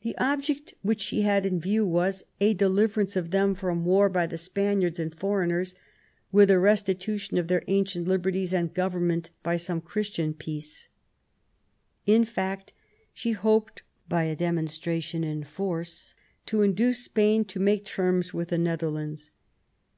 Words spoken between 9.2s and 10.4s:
by some Christian